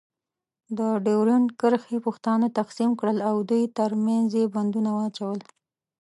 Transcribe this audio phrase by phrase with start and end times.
[0.77, 3.17] د ډیورنډ کرښې پښتانه تقسیم کړل.
[3.29, 5.39] او دوی ترمنځ یې بندونه واچول.